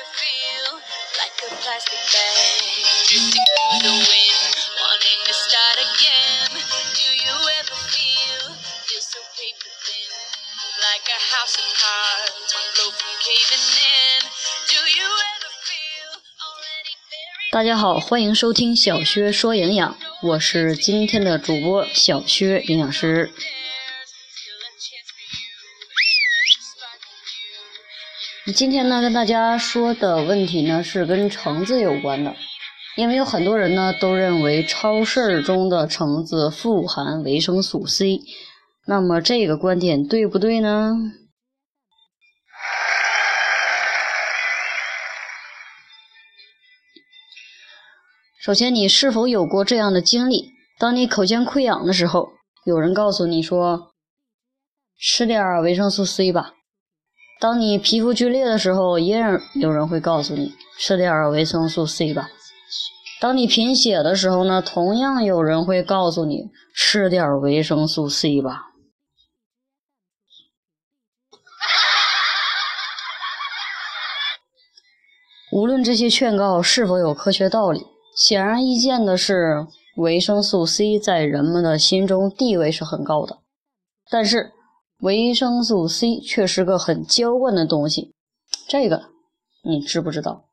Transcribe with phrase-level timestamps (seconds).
[0.00, 0.80] ever feel
[1.20, 6.56] like a plastic bag drifting through the wind, wanting to start again?
[6.96, 8.56] Do you ever feel
[8.88, 10.08] feel so paper thin,
[10.80, 14.20] like a house of cards, one blow from caving in?
[14.72, 16.12] Do you ever feel
[16.48, 17.52] already buried?
[17.52, 23.30] 大家好，欢迎收听小薛说营养，我是今天的主播小薛营养师。
[28.52, 32.34] 今天呢，跟大家说的问题呢是跟橙子有关的，
[32.96, 38.20] 因为有很多人呢都认为超市中的橙子富含维生素 C，
[38.86, 40.94] 那么这个观点对不对呢？
[48.40, 50.50] 首先，你是否有过这样的经历？
[50.78, 52.30] 当你口腔溃疡的时候，
[52.64, 53.92] 有人告诉你说，
[54.98, 56.54] 吃点维生素 C 吧。
[57.40, 59.24] 当你皮肤皲裂的时候，也
[59.54, 62.28] 有人会告诉你吃点维生素 C 吧。
[63.18, 68.66] 当你贫血的时候呢，同样有人会告诉你吃点维生素 C 吧。
[75.50, 83.38] 无论这些劝告是否有科学道理，显而易见的是，维生素 C 在人们的心中地位是很高的。
[84.10, 84.52] 但是，
[85.00, 88.12] 维生素 C 却是个很娇惯的东西，
[88.68, 89.10] 这个
[89.62, 90.44] 你知不知道？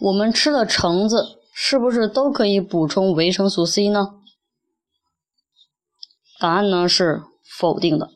[0.00, 4.20] 我们吃的橙子是不是都可以补充维生素 C 呢？
[6.40, 7.22] 答案呢是
[7.58, 8.10] 否定的。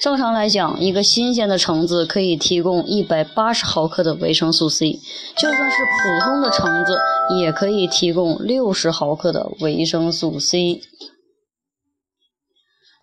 [0.00, 4.92] 正常来讲，一个新鲜的橙子可以提供一百八十毫克的维生素 C，
[5.36, 6.96] 就算是普通的橙子，
[7.38, 10.80] 也可以提供六十毫克的维生素 C。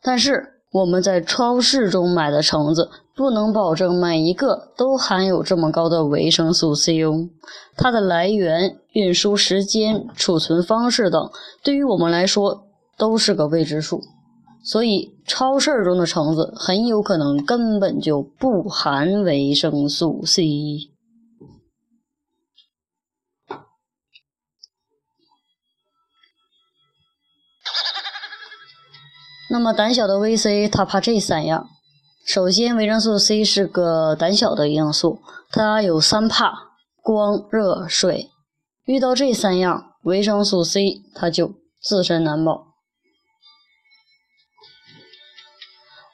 [0.02, 7.30] 但是我们在超市中买的橙子，不能保证每一个都含有这么高的维生素 C 哦。
[7.76, 11.30] 它的来源、运输时间、储存方式等，
[11.64, 12.64] 对于我们来说
[12.98, 14.02] 都是个未知数。
[14.70, 20.92] 所以，超市中的橙子很有可能根本就不含维生素 C。
[29.50, 31.70] 那么，胆小的 VC 它怕这三样。
[32.26, 38.30] 首先，维生素 C 是个胆小的营养素，它有三怕：光、热、水。
[38.84, 42.67] 遇到这三样，维生素 C 它就自身难保。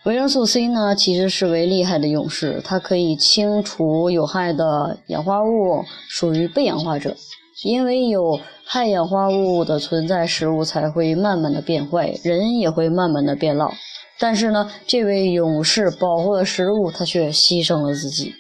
[0.05, 7.15] 维生素 C 呢，其实是位厉害的勇士，它可以清除有害的氧化物，属于被氧化者。
[7.63, 13.71] 因为有害氧化物的存在，食物才会慢慢的变坏，人也会慢慢的变老。
[14.19, 18.33] 但是呢，这位勇士保护了食物，他却牺牲了自己。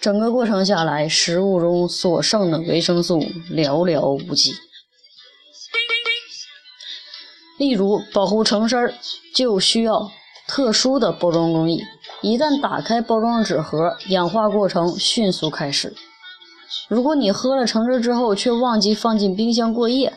[0.00, 3.18] 整个过程下来，食物中所剩的维生素
[3.50, 4.52] 寥寥无几。
[7.58, 8.94] 例如，保护橙汁儿
[9.34, 10.10] 就需要
[10.50, 11.80] 特殊的包装工艺，
[12.22, 15.94] 一旦打开包装纸盒，氧化过程迅速开始。
[16.88, 20.12] 如果你喝了橙汁之后却忘记放进冰箱过夜，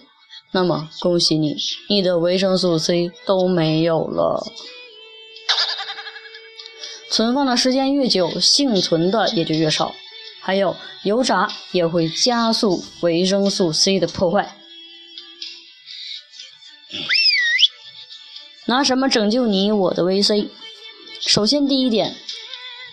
[0.52, 1.56] 那么恭喜你，
[1.88, 4.44] 你的维生素 C 都没有了。
[7.12, 9.94] 存放的时间越久，幸存的也就越少。
[10.42, 14.58] 还有，油炸也会加速维生素 C 的破坏。
[18.66, 20.48] 拿什么拯救你我的 VC？
[21.20, 22.16] 首先，第一点，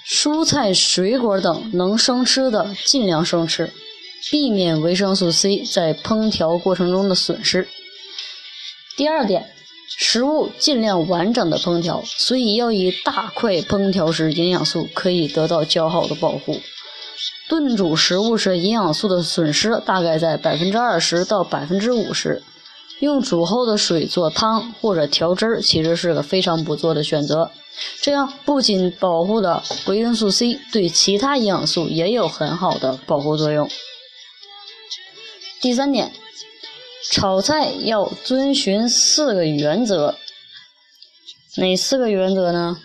[0.04, 3.72] 蔬菜、水果等能生吃的尽量生吃，
[4.30, 7.68] 避免维生素 C 在烹调过程中的损失。
[8.96, 9.50] 第二点，
[9.96, 16.60] 食物尽量完整的烹调，所以要以大块烹调时，营养素可以得到较好的保护。
[17.48, 22.42] 炖煮食物时，营养素的损失大概在百分之二十到百分之五十。
[23.00, 27.50] 用煮后的水做汤或者调汁儿，其实是个非常不错的选择。
[28.00, 33.68] 这样不仅保护了维生素 C，对其他营养素也有很好的保护作用。
[35.60, 36.12] 第三点，
[37.10, 40.16] 炒菜要遵循四个原则。
[41.56, 42.78] 哪四个原则呢？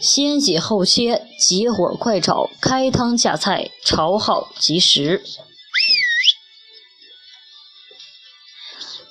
[0.00, 5.22] 先洗后切，急火快炒，开汤下菜，炒好即食。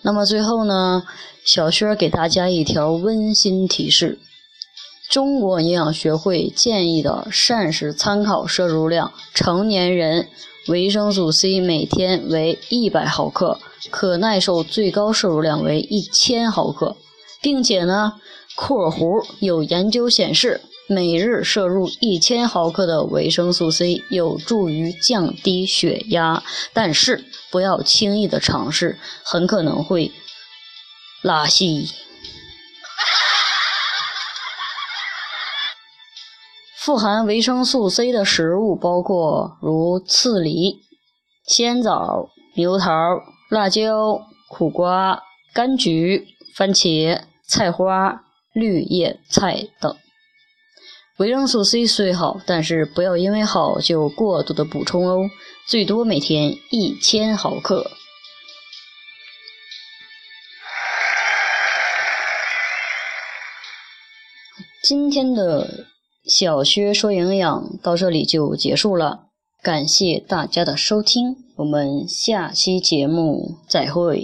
[0.06, 1.04] 那么最后呢，
[1.46, 4.20] 小薛给大家一条温馨提示：
[5.10, 10.28] 中国营养学会建议的膳食参考摄入量，成年人
[10.68, 13.60] 维生素 C 每天为一百毫克，
[13.90, 16.98] 可耐受最高摄入量为一千毫克。
[17.42, 18.14] 并且呢
[18.56, 26.44] ，（括弧有研究显示，每日摄入一千毫克的维生素 C 有助于降低血压，
[26.74, 30.12] 但是不要轻易的尝试，很可能会
[31.22, 31.90] 拉稀。）
[36.78, 40.82] 富含维生素 C 的食物包括如刺梨、
[41.46, 42.92] 鲜枣、牛桃、
[43.50, 44.20] 辣椒、
[44.50, 45.24] 苦瓜、
[45.56, 49.96] 柑橘、番茄、菜花、绿叶菜等。
[51.18, 55.30] 维生素 C 虽好，但是不要因为好就过度的补充哦，
[55.68, 57.92] 最多每天一千毫克。
[64.82, 65.88] 今天的。
[66.26, 69.26] 小薛说营养到这里就结束了，
[69.62, 74.24] 感谢大家的收听，我们下期节目再会。